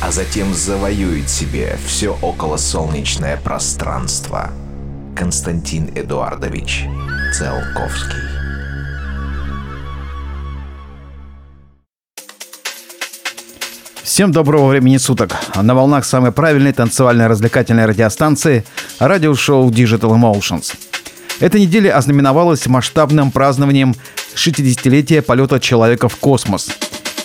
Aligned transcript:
а 0.00 0.12
затем 0.12 0.52
завоюет 0.54 1.28
себе 1.28 1.78
все 1.86 2.16
околосолнечное 2.22 3.36
пространство. 3.38 4.50
Константин 5.16 5.90
Эдуардович 5.94 6.84
Циолковский 7.32 8.20
Всем 14.02 14.32
доброго 14.32 14.68
времени 14.68 14.96
суток. 14.98 15.34
На 15.54 15.74
волнах 15.74 16.04
самой 16.04 16.32
правильной 16.32 16.72
танцевальной 16.72 17.26
развлекательной 17.26 17.86
радиостанции 17.86 18.64
радиошоу 18.98 19.68
Digital 19.70 20.18
Emotions. 20.18 20.74
Эта 21.40 21.58
неделя 21.58 21.96
ознаменовалась 21.96 22.66
масштабным 22.66 23.30
празднованием 23.30 23.94
60-летия 24.34 25.20
полета 25.20 25.60
человека 25.60 26.08
в 26.08 26.16
космос. 26.16 26.70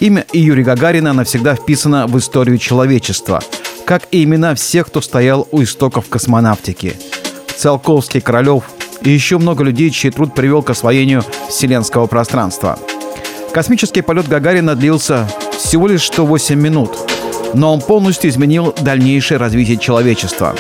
Имя 0.02 0.26
Юрия 0.34 0.64
Гагарина 0.64 1.14
навсегда 1.14 1.54
вписано 1.54 2.08
в 2.08 2.18
историю 2.18 2.58
человечества, 2.58 3.40
как 3.86 4.08
и 4.10 4.24
имена 4.24 4.56
всех, 4.56 4.88
кто 4.88 5.00
стоял 5.00 5.48
у 5.52 5.62
истоков 5.62 6.10
космонавтики. 6.10 6.96
Циолковский, 7.56 8.20
Королев 8.20 8.64
и 9.04 9.12
еще 9.12 9.38
много 9.38 9.64
людей, 9.64 9.92
чей 9.92 10.10
труд 10.10 10.34
привел 10.34 10.64
к 10.64 10.72
освоению 10.72 11.24
вселенского 11.48 12.08
пространства. 12.08 12.80
Космический 13.54 14.02
полет 14.02 14.28
Гагарина 14.28 14.74
длился 14.74 15.30
всего 15.56 15.88
лишь 15.88 16.08
108 16.08 16.60
минут, 16.60 16.98
но 17.54 17.72
он 17.72 17.80
полностью 17.80 18.32
изменил 18.32 18.74
дальнейшее 18.82 19.38
развитие 19.38 19.78
человечества. 19.78 20.56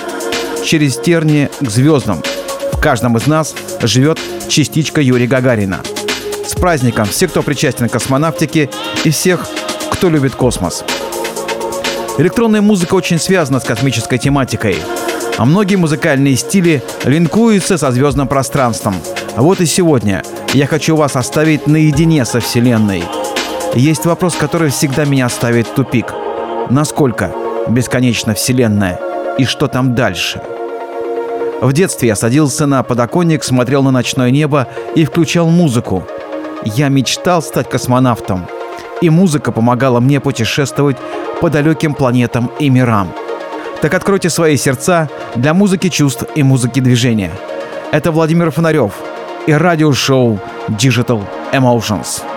Через 0.64 0.98
тернии 0.98 1.50
к 1.60 1.68
звездам 1.68 2.22
в 2.74 2.80
каждом 2.80 3.18
из 3.18 3.26
нас 3.26 3.56
живет 3.82 4.20
частичка 4.48 5.02
Юрия 5.02 5.26
Гагарина. 5.26 5.82
С 6.52 6.56
праздником 6.56 7.06
всех, 7.06 7.32
кто 7.32 7.42
причастен 7.42 7.88
к 7.88 7.94
космонавтике 7.94 8.70
и 9.06 9.10
всех, 9.10 9.48
кто 9.90 10.10
любит 10.10 10.36
космос. 10.36 10.84
Электронная 12.18 12.62
музыка 12.62 12.96
очень 12.96 13.20
связана 13.20 13.62
с 13.62 13.64
космической 13.64 14.20
тематикой, 14.20 14.78
а 15.38 15.46
многие 15.46 15.78
музыкальные 15.78 16.36
стили 16.36 16.84
линкуются 17.06 17.78
со 17.78 17.92
звездным 17.92 18.28
пространством. 18.28 18.96
А 19.36 19.42
вот 19.42 19.62
и 19.62 19.66
сегодня 19.66 20.24
я 20.54 20.68
хочу 20.68 20.96
вас 20.96 21.16
оставить 21.16 21.68
наедине 21.68 22.26
со 22.26 22.42
Вселенной– 22.42 23.04
есть 23.76 24.06
вопрос, 24.06 24.36
который 24.36 24.70
всегда 24.70 25.06
меня 25.06 25.30
ставит 25.30 25.66
в 25.66 25.74
тупик. 25.74 26.14
Насколько 26.70 27.32
бесконечна 27.70 28.34
Вселенная 28.34 29.00
и 29.38 29.46
что 29.46 29.68
там 29.68 29.96
дальше? 29.96 30.42
В 31.62 31.72
детстве 31.72 32.10
я 32.10 32.18
садился 32.18 32.66
на 32.66 32.84
подоконник, 32.84 33.46
смотрел 33.46 33.82
на 33.82 33.92
ночное 33.92 34.30
небо 34.30 34.68
и 34.94 35.06
включал 35.06 35.48
музыку. 35.50 36.06
Я 36.64 36.90
мечтал 36.90 37.42
стать 37.42 37.70
космонавтом. 37.70 38.46
И 39.02 39.10
музыка 39.10 39.52
помогала 39.52 40.00
мне 40.00 40.20
путешествовать 40.20 40.98
по 41.40 41.50
далеким 41.50 41.96
планетам 41.96 42.52
и 42.60 42.70
мирам. 42.70 43.12
Так 43.82 43.96
откройте 43.96 44.30
свои 44.30 44.58
сердца 44.58 45.10
для 45.36 45.56
музыки 45.56 45.90
чувств 45.90 46.24
и 46.36 46.44
музыки 46.44 46.80
движения. 46.80 47.32
Это 47.92 48.12
Владимир 48.12 48.52
Фонарев 48.52 48.94
и 49.48 49.54
радиошоу 49.54 50.40
Digital 50.70 51.24
Emotions. 51.52 52.31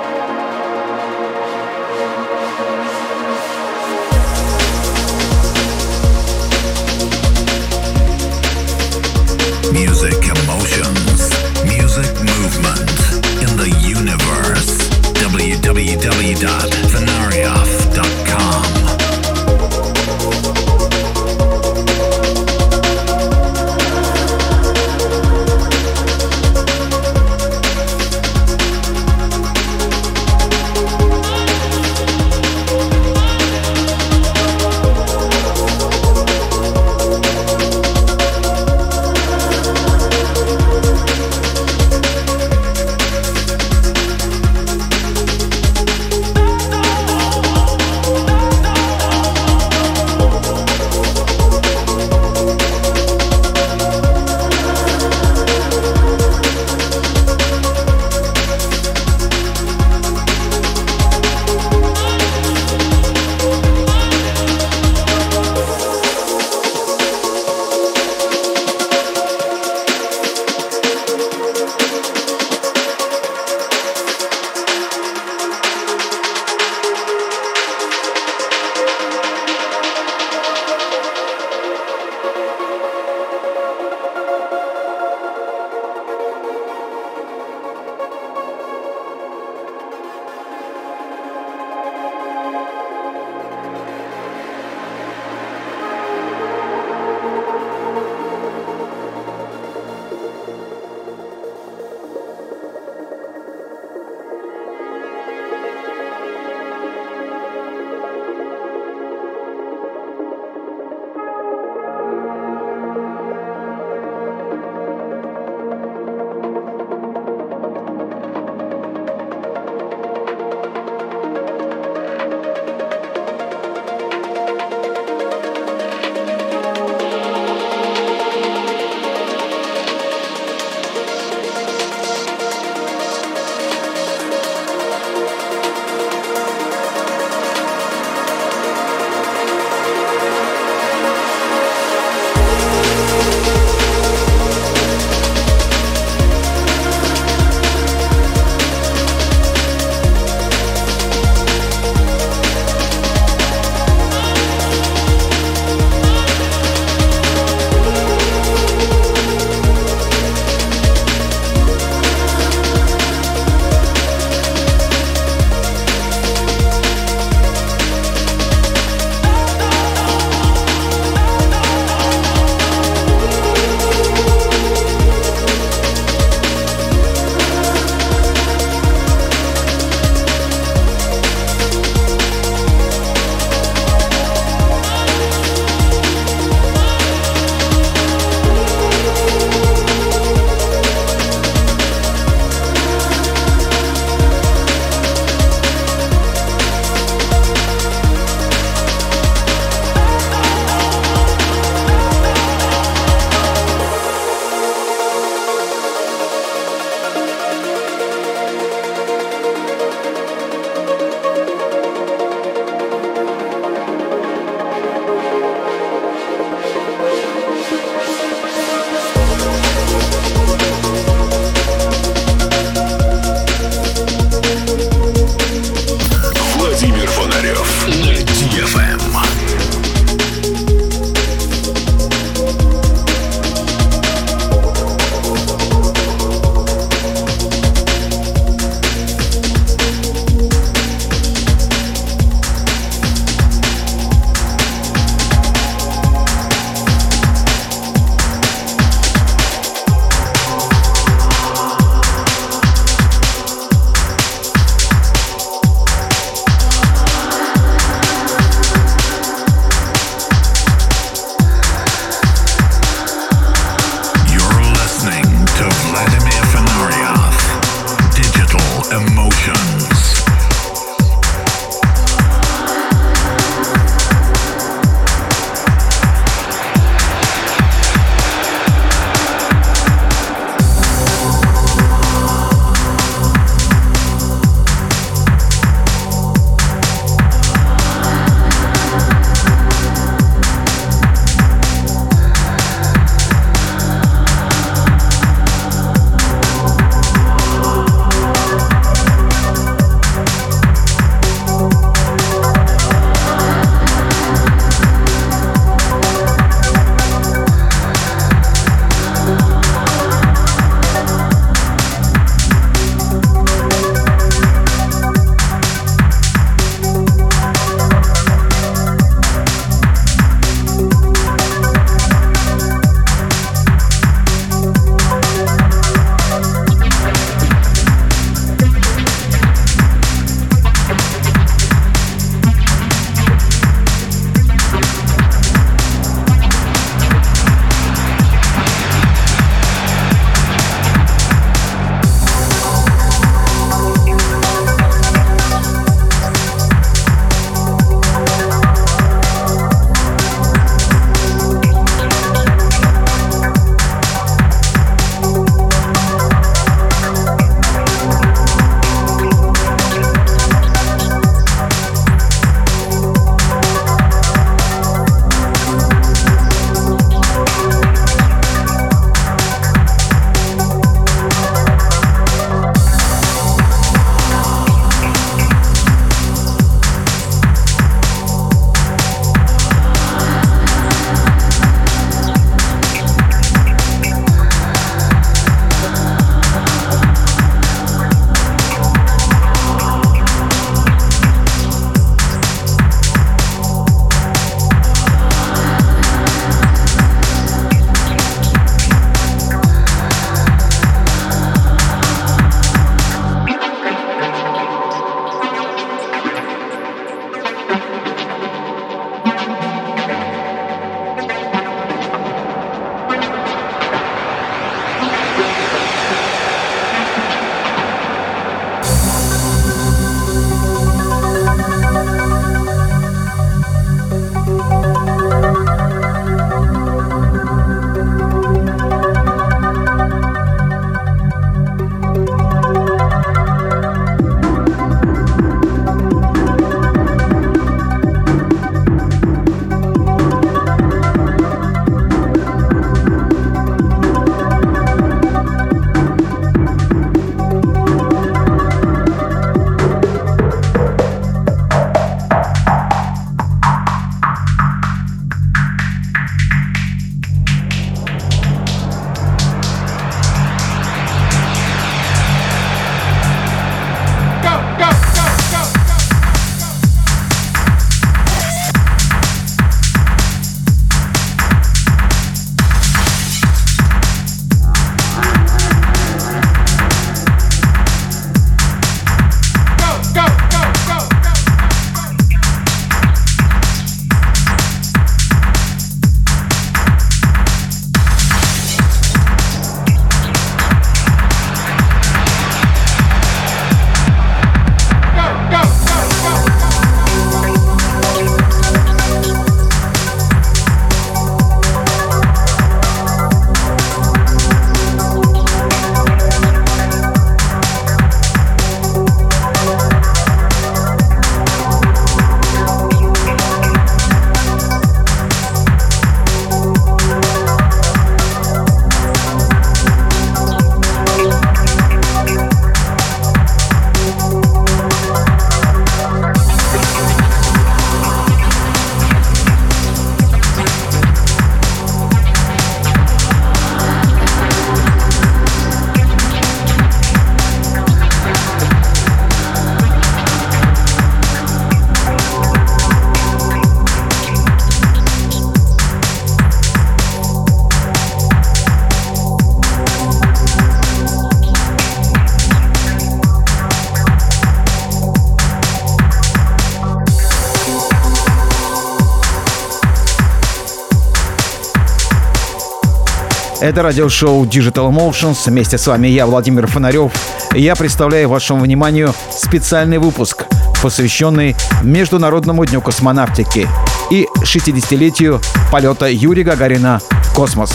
Это 563.64 563.81
радиошоу 563.83 564.44
Digital 564.44 564.92
Emotions. 564.92 565.38
Вместе 565.47 565.79
с 565.79 565.87
вами 565.87 566.09
я, 566.09 566.27
Владимир 566.27 566.66
Фонарев. 566.66 567.12
Я 567.55 567.75
представляю 567.75 568.29
вашему 568.29 568.61
вниманию 568.61 569.14
специальный 569.31 569.97
выпуск, 569.97 570.44
посвященный 570.83 571.57
Международному 571.83 572.66
дню 572.66 572.83
космонавтики 572.83 573.66
и 574.11 574.29
60-летию 574.42 575.40
полета 575.73 576.11
Юрия 576.11 576.44
Гагарина 576.44 577.01
в 577.23 577.35
космос. 577.35 577.73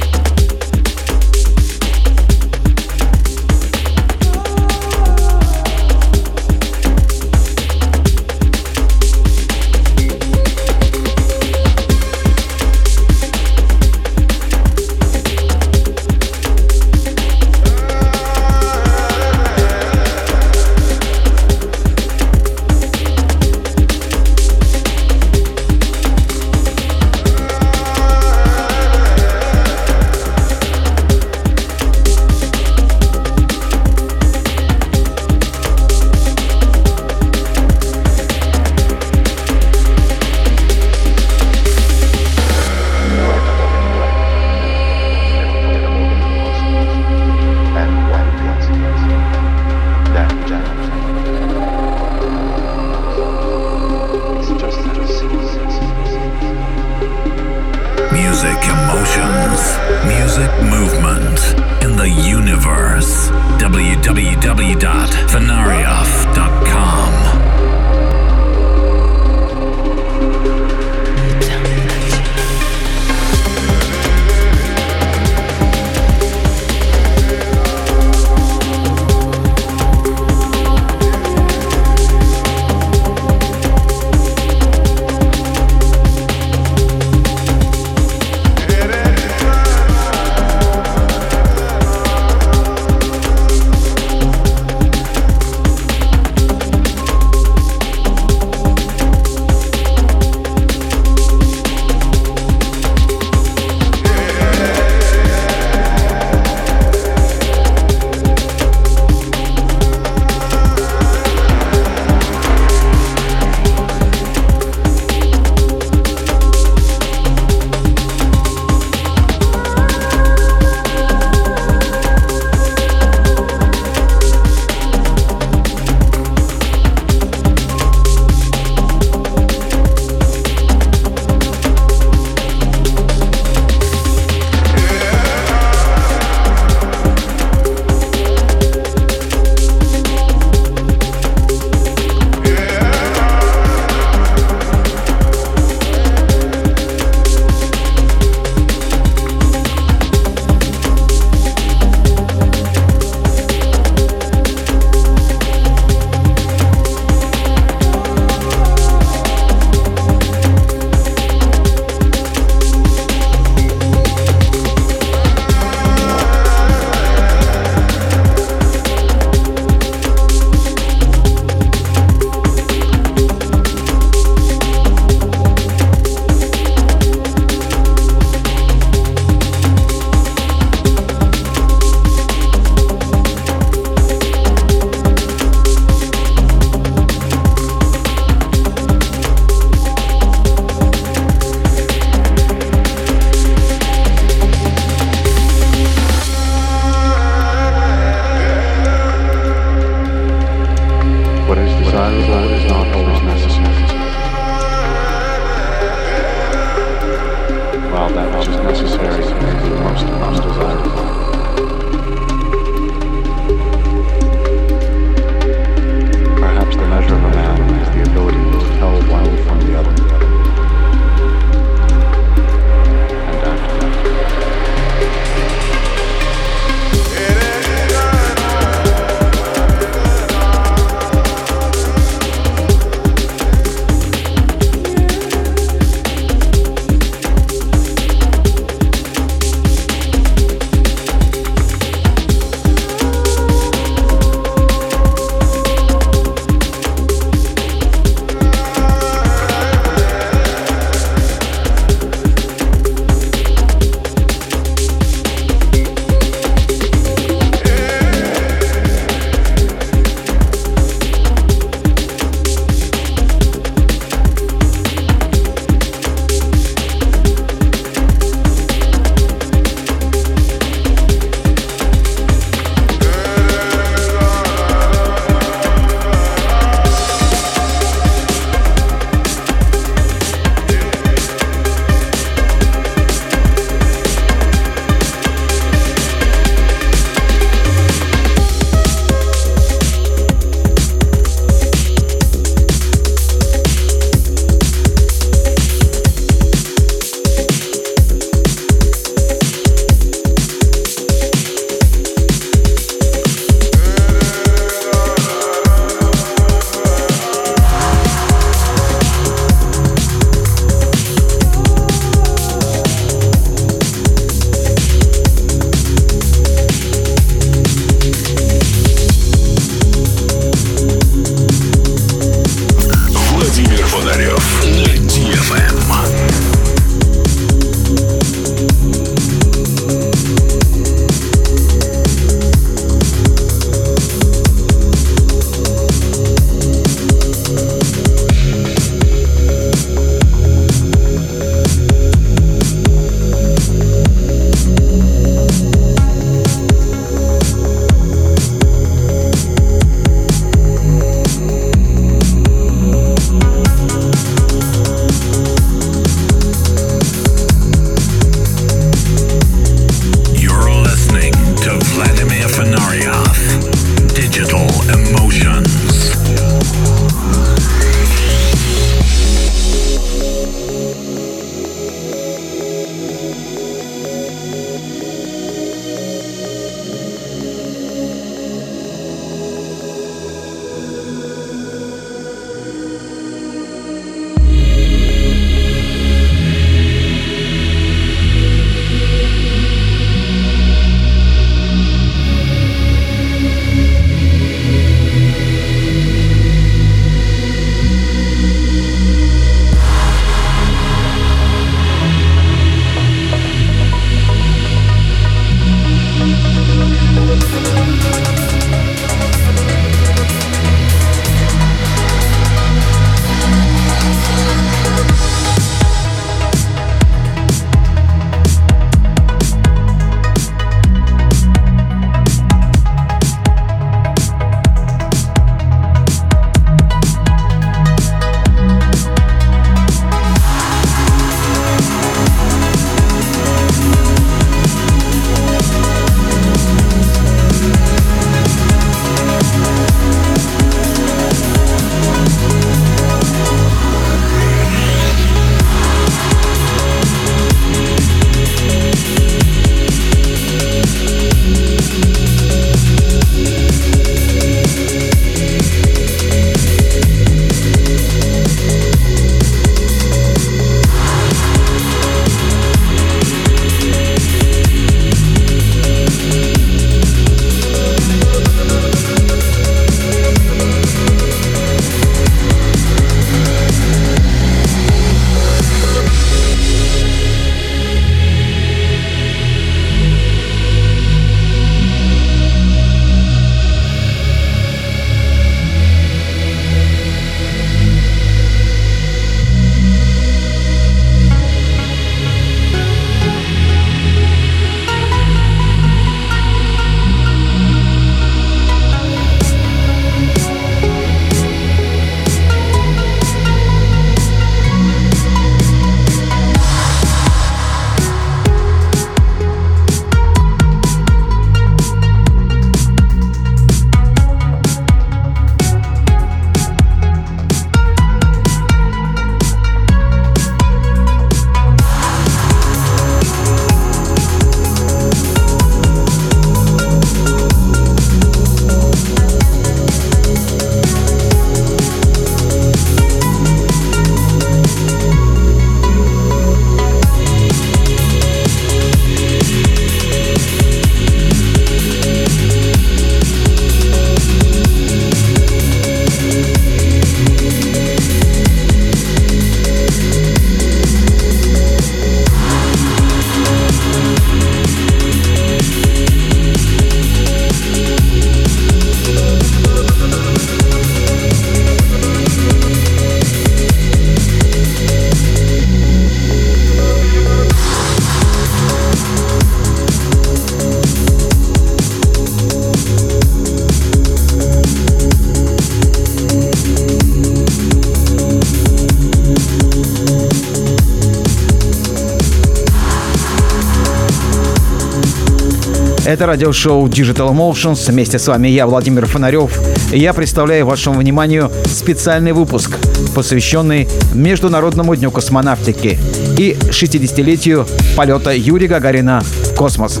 Это 586.10 586.26
радиошоу 586.26 586.88
Digital 586.88 587.30
Emotions. 587.30 587.88
Вместе 587.88 588.18
с 588.18 588.26
вами 588.26 588.48
я, 588.48 588.66
Владимир 588.66 589.06
Фонарев. 589.06 589.56
Я 589.92 590.12
представляю 590.12 590.66
вашему 590.66 590.98
вниманию 590.98 591.52
специальный 591.66 592.32
выпуск, 592.32 592.78
посвященный 593.14 593.88
Международному 594.12 594.96
дню 594.96 595.12
космонавтики 595.12 596.00
и 596.36 596.56
60-летию 596.68 597.64
полета 597.96 598.32
Юрия 598.32 598.66
Гагарина 598.66 599.20
в 599.20 599.54
космос. 599.54 600.00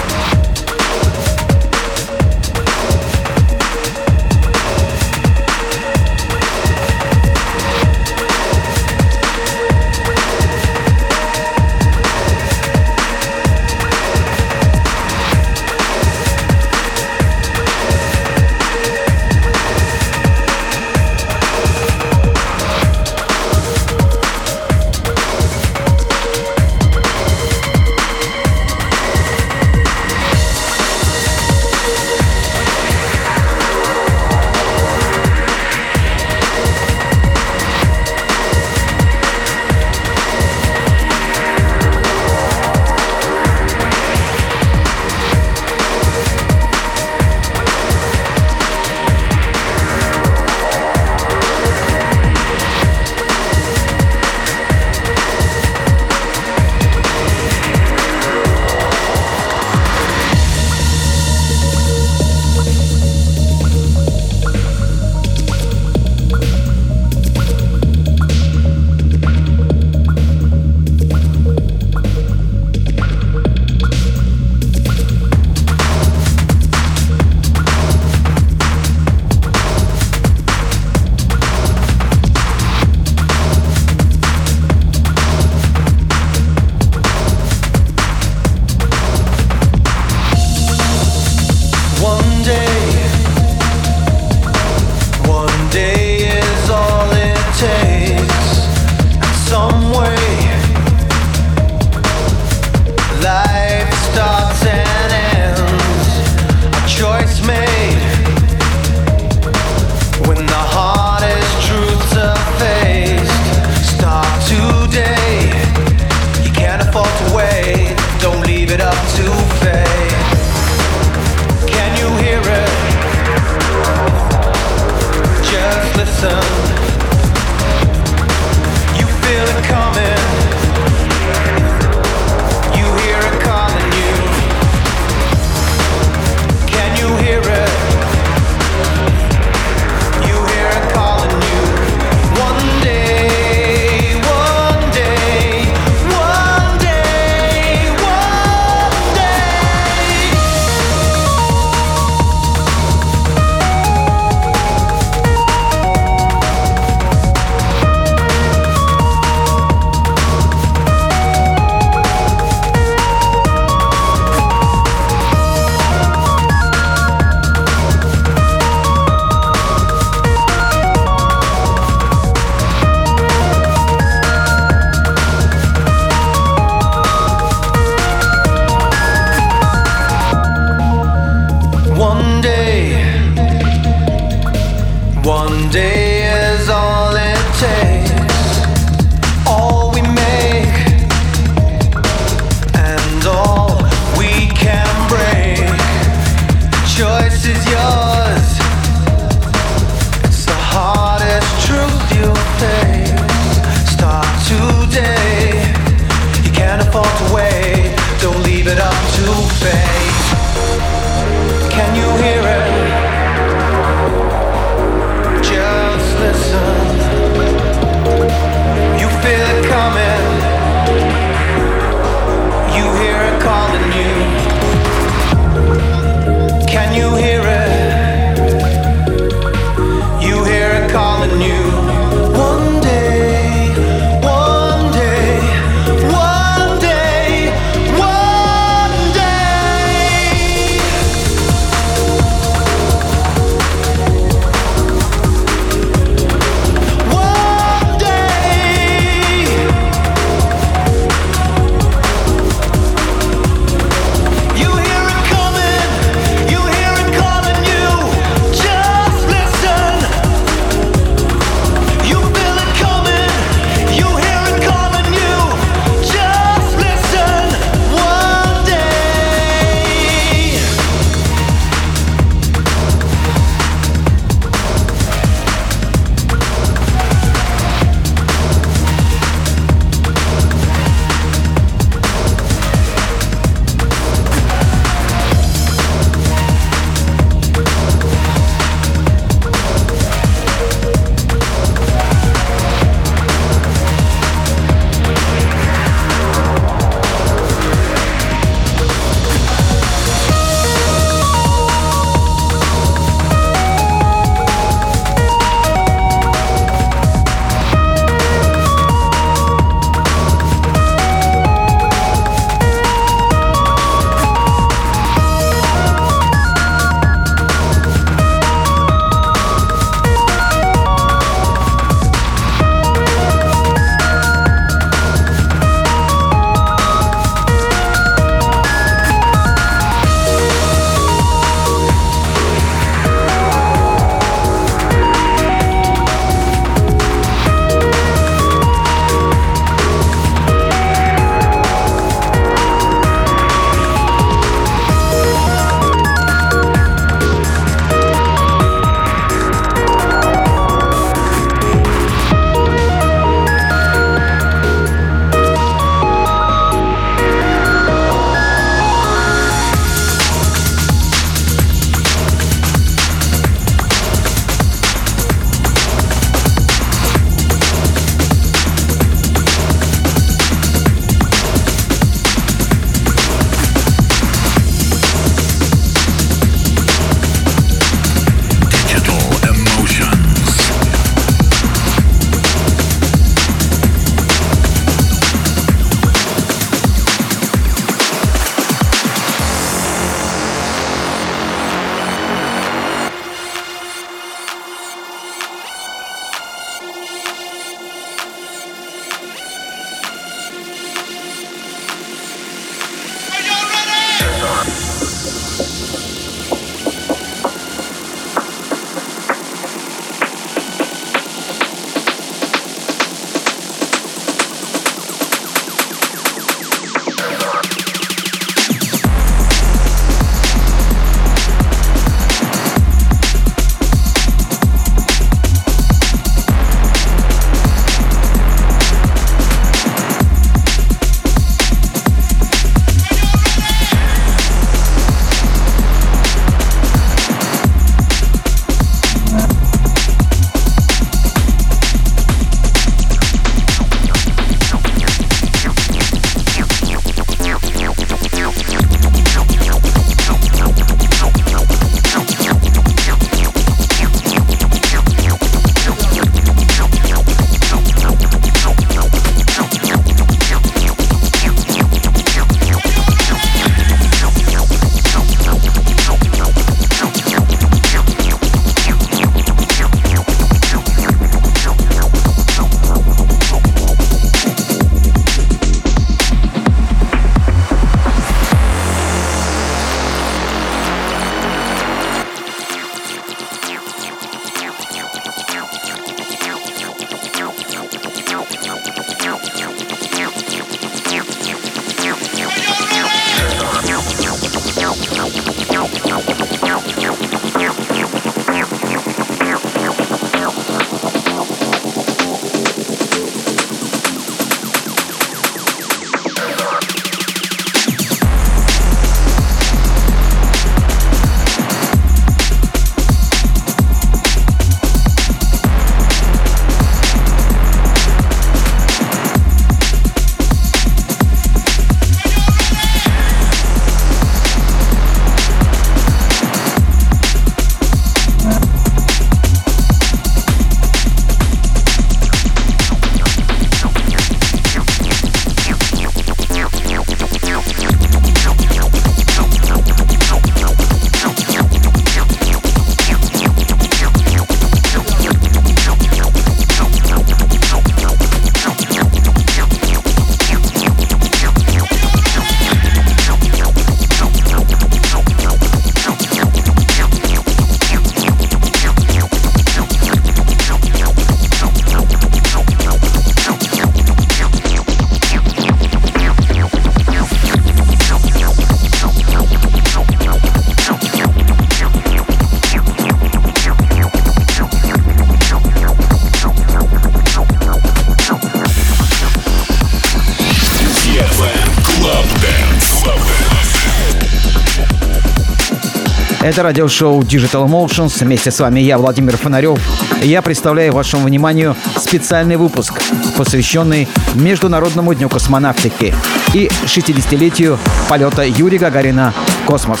Это 586.52 586.64
радиошоу 586.64 587.22
Digital 587.22 587.66
Emotions. 587.66 588.22
Вместе 588.22 588.50
с 588.50 588.60
вами 588.60 588.80
я, 588.80 588.98
Владимир 588.98 589.38
Фонарев. 589.38 589.78
Я 590.22 590.42
представляю 590.42 590.92
вашему 590.92 591.24
вниманию 591.24 591.74
специальный 591.96 592.56
выпуск, 592.56 593.00
посвященный 593.38 594.06
Международному 594.34 595.14
дню 595.14 595.30
космонавтики 595.30 596.14
и 596.52 596.70
60-летию 596.84 597.78
полета 598.06 598.42
Юрия 598.42 598.78
Гагарина 598.78 599.32
в 599.62 599.64
космос. 599.64 600.00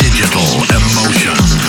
Digital 0.00 0.68
Emotions. 0.68 1.59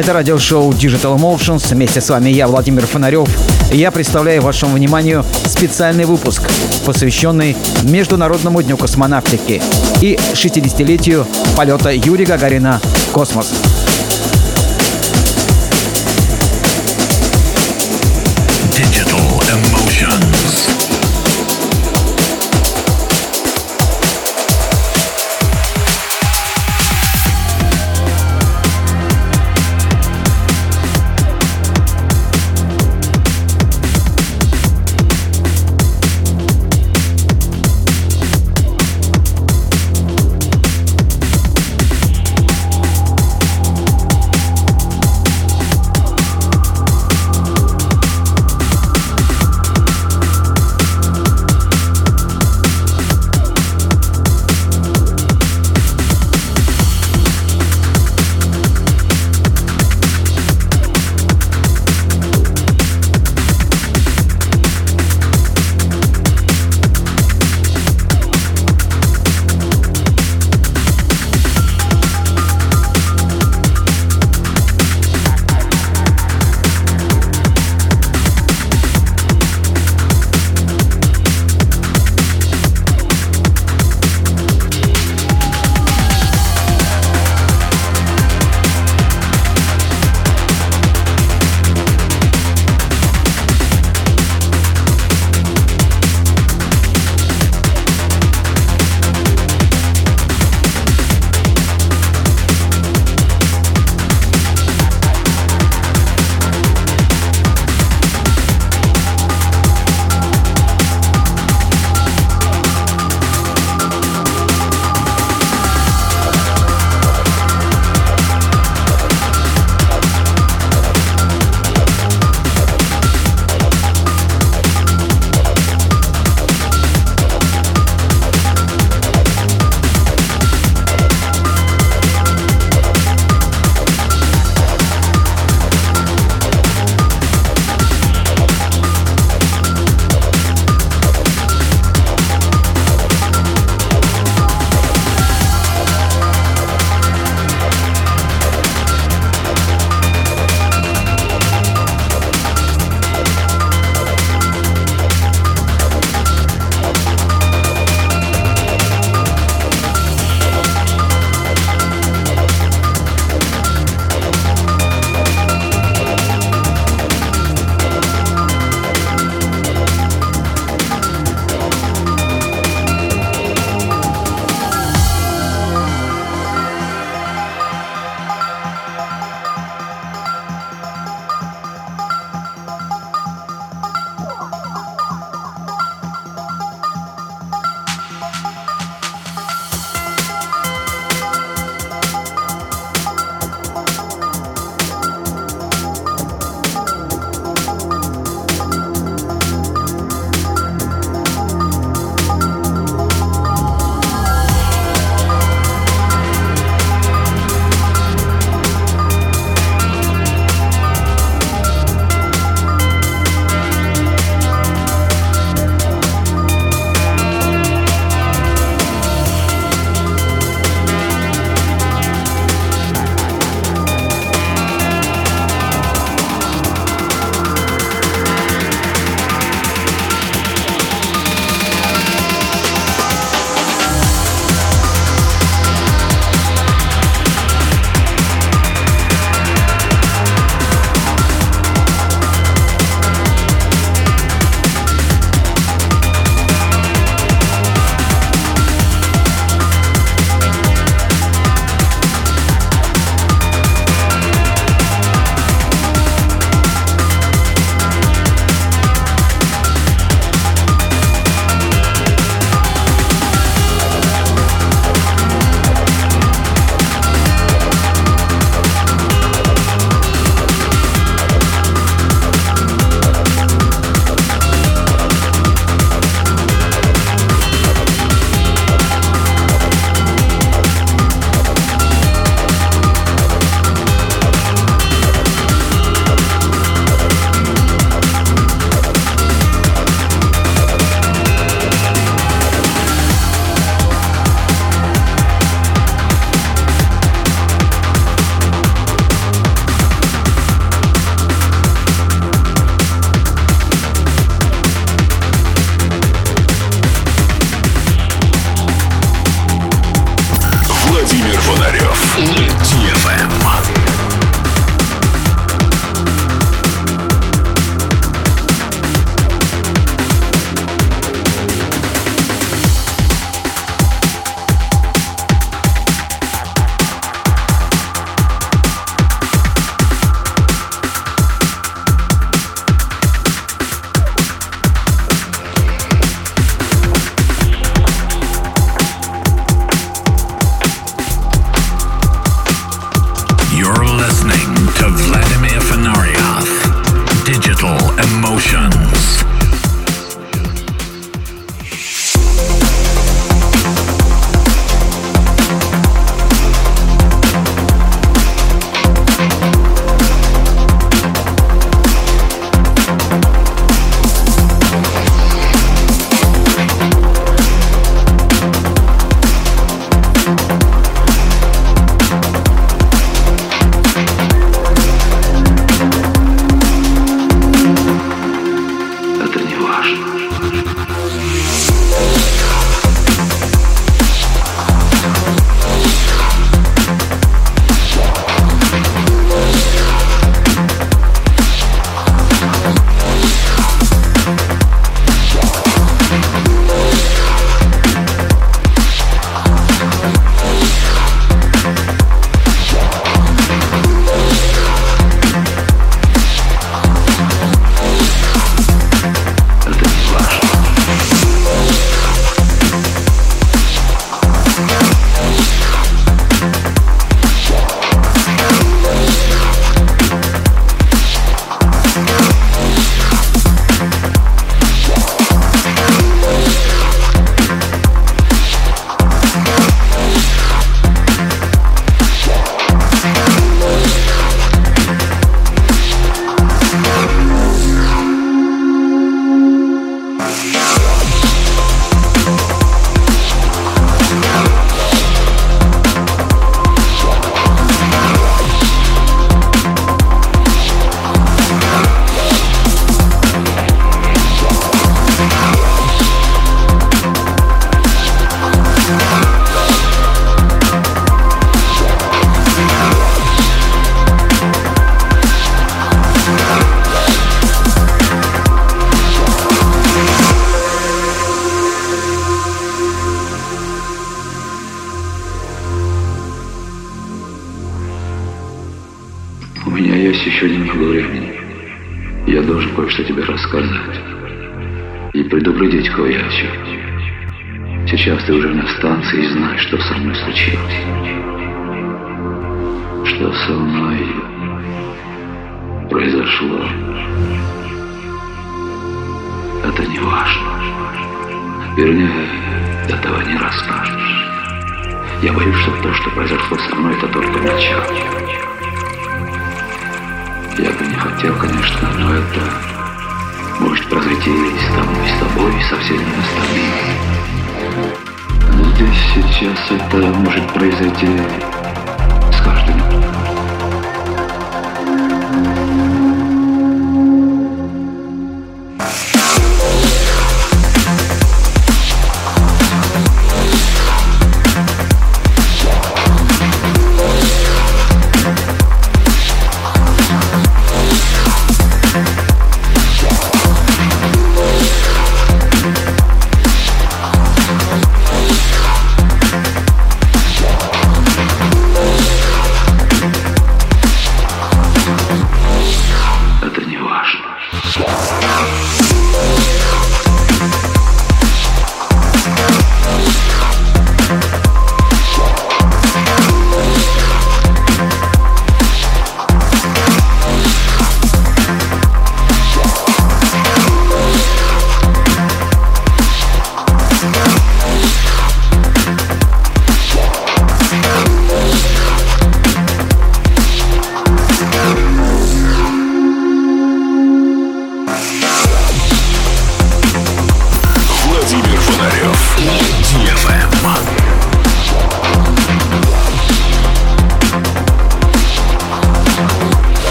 Это 0.00 0.14
радиошоу 0.14 0.70
Digital 0.70 1.18
Emotions. 1.18 1.74
Вместе 1.74 2.00
с 2.00 2.08
вами 2.08 2.30
я, 2.30 2.48
Владимир 2.48 2.86
Фонарев. 2.86 3.28
Я 3.70 3.90
представляю 3.90 4.40
вашему 4.40 4.76
вниманию 4.76 5.22
специальный 5.44 6.06
выпуск, 6.06 6.50
посвященный 6.86 7.54
Международному 7.82 8.62
дню 8.62 8.78
космонавтики 8.78 9.60
и 10.00 10.18
60-летию 10.32 11.26
полета 11.54 11.90
Юрия 11.90 12.24
Гагарина 12.24 12.80
в 12.82 13.12
космос. 13.12 13.52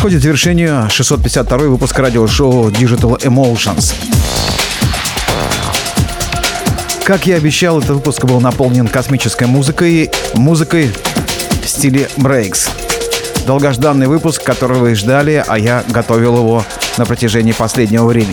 Подходит 0.00 0.20
к 0.20 0.22
завершению 0.22 0.88
652 0.88 1.58
выпуск 1.58 1.98
радиошоу 1.98 2.70
Digital 2.70 3.20
Emotions. 3.20 3.94
Как 7.04 7.26
я 7.26 7.36
обещал, 7.36 7.80
этот 7.80 7.90
выпуск 7.90 8.24
был 8.24 8.40
наполнен 8.40 8.88
космической 8.88 9.46
музыкой, 9.46 10.10
музыкой 10.32 10.90
в 11.62 11.68
стиле 11.68 12.08
брейкс. 12.16 12.70
Долгожданный 13.46 14.06
выпуск, 14.06 14.42
который 14.42 14.78
вы 14.78 14.94
ждали, 14.94 15.44
а 15.46 15.58
я 15.58 15.84
готовил 15.90 16.38
его 16.38 16.64
на 16.96 17.04
протяжении 17.04 17.52
последнего 17.52 18.06
времени. 18.06 18.32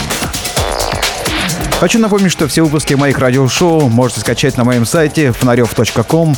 Хочу 1.81 1.99
напомнить, 1.99 2.31
что 2.31 2.47
все 2.47 2.63
выпуски 2.63 2.93
моих 2.93 3.19
радиошоу 3.19 3.89
можете 3.89 4.21
скачать 4.21 4.55
на 4.55 4.63
моем 4.63 4.85
сайте 4.85 5.33
фонарев.ком. 5.33 6.33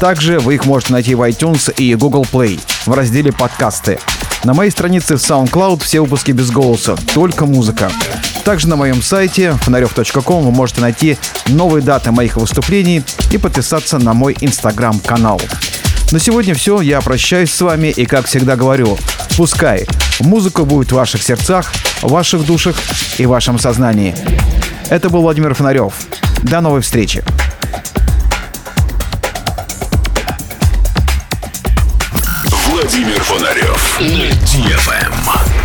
Также 0.00 0.38
вы 0.38 0.54
их 0.54 0.64
можете 0.64 0.94
найти 0.94 1.14
в 1.14 1.20
iTunes 1.20 1.70
и 1.74 1.94
Google 1.96 2.24
Play 2.32 2.58
в 2.86 2.94
разделе 2.94 3.30
«Подкасты». 3.30 3.98
На 4.42 4.54
моей 4.54 4.70
странице 4.70 5.16
в 5.16 5.20
SoundCloud 5.20 5.82
все 5.82 6.00
выпуски 6.00 6.32
без 6.32 6.50
голоса, 6.50 6.96
только 7.14 7.44
музыка. 7.44 7.90
Также 8.44 8.68
на 8.68 8.76
моем 8.76 9.02
сайте 9.02 9.52
фонарев.ком 9.52 10.44
вы 10.44 10.50
можете 10.50 10.80
найти 10.80 11.18
новые 11.46 11.82
даты 11.82 12.10
моих 12.10 12.36
выступлений 12.36 13.02
и 13.30 13.36
подписаться 13.36 13.98
на 13.98 14.14
мой 14.14 14.34
инстаграм-канал. 14.40 15.40
На 16.10 16.18
сегодня 16.18 16.54
все, 16.54 16.80
я 16.80 17.02
прощаюсь 17.02 17.52
с 17.52 17.60
вами 17.60 17.88
и, 17.88 18.06
как 18.06 18.26
всегда 18.26 18.56
говорю, 18.56 18.96
пускай 19.36 19.86
музыка 20.20 20.64
будет 20.64 20.90
в 20.90 20.94
ваших 20.94 21.22
сердцах, 21.22 21.70
ваших 22.00 22.46
душах 22.46 22.76
и 23.18 23.26
вашем 23.26 23.58
сознании. 23.58 24.16
Это 24.88 25.10
был 25.10 25.20
Владимир 25.20 25.54
Фонарев. 25.54 25.94
До 26.42 26.62
новой 26.62 26.80
встречи. 26.80 27.22
Владимир 32.90 33.22
Фонарев 33.22 34.00
на 34.00 34.30
DFM. 34.44 35.59